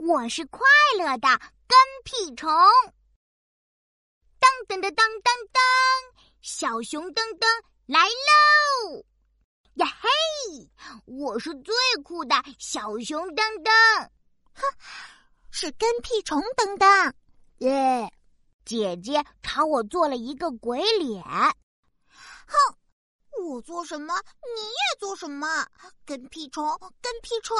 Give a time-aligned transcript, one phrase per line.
[0.00, 1.28] 我是快乐的
[1.68, 2.50] 跟屁虫。
[4.38, 5.62] 当当当当当当，
[6.40, 7.46] 小熊噔噔
[7.84, 9.04] 来喽！
[9.74, 10.70] 呀嘿，
[11.04, 14.08] 我是最酷的小熊噔噔。
[14.54, 14.62] 哼，
[15.50, 17.12] 是跟屁虫噔噔。
[17.58, 18.10] 耶，
[18.64, 21.22] 姐姐朝我做了一个鬼脸。
[21.22, 22.56] 哼，
[23.44, 24.14] 我做什么
[24.56, 25.66] 你也做什么，
[26.06, 26.64] 跟屁虫
[27.02, 27.54] 跟屁虫，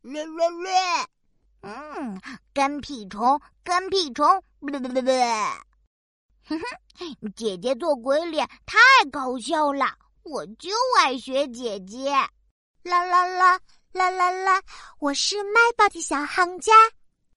[0.00, 0.72] 略略略。
[1.66, 2.20] 嗯，
[2.54, 5.10] 跟屁虫，跟屁虫，不不不不，
[6.48, 8.78] 哼哼，姐姐做鬼脸太
[9.10, 9.86] 搞笑了，
[10.22, 12.12] 我就爱学姐姐。
[12.84, 13.58] 啦啦啦
[13.92, 14.62] 啦啦啦，
[15.00, 16.72] 我是卖报的小行家。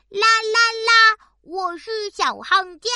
[0.10, 2.90] 啦啦啦，我是小行家。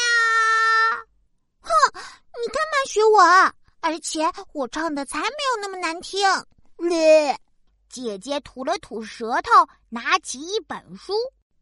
[1.62, 3.54] 哼，你干嘛学我？
[3.82, 6.22] 而且我唱的才没有那么难听。
[6.78, 7.36] 咧。
[7.94, 9.52] 姐姐吐了吐舌头，
[9.90, 11.14] 拿起一本书，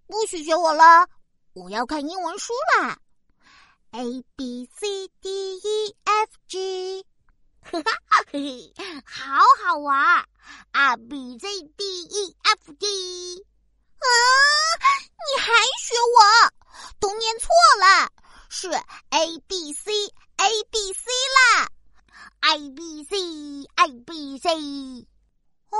[0.07, 1.05] 不许学我了，
[1.51, 2.97] 我要看英文书啦。
[3.91, 7.05] A B C D E F G，
[7.59, 8.73] 哈哈嘿嘿，
[9.05, 10.25] 好好玩。
[10.71, 12.87] A B C D E F G，
[13.99, 14.07] 啊，
[15.27, 15.51] 你还
[15.81, 16.53] 学我？
[17.01, 17.49] 都念错
[17.81, 18.09] 了，
[18.47, 18.69] 是
[19.09, 19.91] A B C
[20.37, 21.67] A B C 啦。
[22.53, 23.17] A B C
[23.75, 24.49] A B C。
[25.71, 25.77] 哦，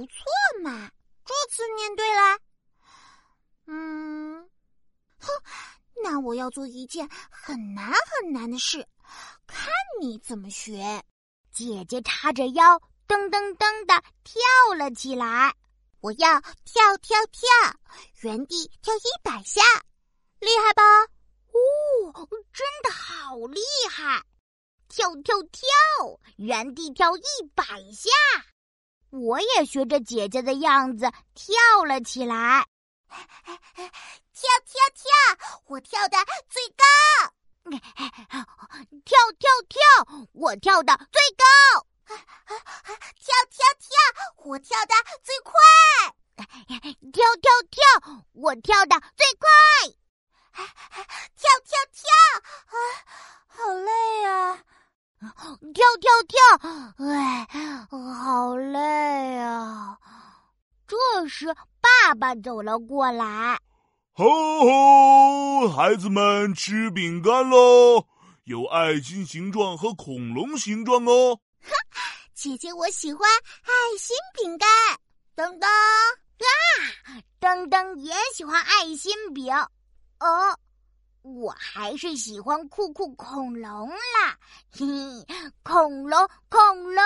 [0.00, 0.24] 不错
[0.62, 0.90] 嘛，
[1.26, 2.38] 这次念对了。
[3.66, 4.48] 嗯，
[5.18, 5.28] 哼，
[6.02, 8.88] 那我要做一件很难很难的事，
[9.46, 11.04] 看你怎么学。
[11.52, 14.40] 姐姐叉着腰，噔噔噔的跳
[14.74, 15.54] 了起来。
[16.00, 17.50] 我要跳跳跳，
[18.22, 19.60] 原地跳一百下，
[20.38, 20.82] 厉害吧？
[21.52, 24.24] 哦，真的好厉害！
[24.88, 25.68] 跳跳跳，
[26.38, 27.22] 原地跳一
[27.54, 28.08] 百下。
[29.10, 32.64] 我也学着姐姐的样子跳了起来，
[33.08, 35.10] 跳跳跳！
[35.66, 36.16] 我跳的
[36.48, 36.84] 最高，
[39.04, 39.80] 跳跳跳！
[40.32, 41.44] 我跳的最高，
[42.06, 43.90] 跳跳跳！
[44.44, 45.52] 我跳的最快，
[47.12, 47.82] 跳跳跳！
[48.32, 49.48] 我跳的最快，
[51.34, 52.06] 跳跳跳！
[52.66, 52.74] 啊，
[53.48, 54.64] 好累啊！
[56.00, 57.06] 跳跳跳！
[57.06, 57.46] 哎，
[57.90, 59.98] 好累啊！
[60.86, 60.96] 这
[61.28, 63.60] 时，爸爸走了过来。
[64.12, 64.26] 吼
[64.60, 68.06] 吼，孩子们吃饼干喽！
[68.44, 71.38] 有爱心形状和恐龙形状哦。
[72.34, 73.30] 姐姐，我喜欢
[73.62, 74.68] 爱心饼干。
[75.36, 79.54] 噔噔啊，噔噔也喜欢爱心饼。
[80.18, 80.58] 哦。
[81.22, 84.38] 我还是喜欢酷酷恐龙啦！
[84.72, 87.04] 嘿嘿，恐龙恐龙，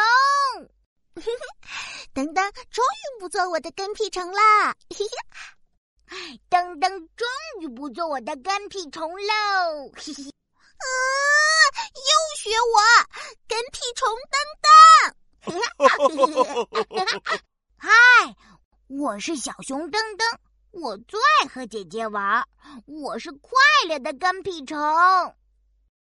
[2.15, 4.75] 噔噔终于不做我的跟屁虫啦！
[4.91, 5.05] 嘿
[6.07, 7.27] 嘿，噔噔终
[7.61, 9.91] 于不做我的跟屁虫喽！
[9.97, 10.87] 嘿嘿，啊，
[11.95, 12.81] 又学我
[13.49, 14.69] 跟屁虫噔噔！
[17.77, 17.91] 嗨，
[18.87, 20.39] 我是小熊噔噔。
[20.75, 22.45] 我最爱和姐姐玩，
[22.87, 23.51] 我是快
[23.89, 24.77] 乐的跟屁虫。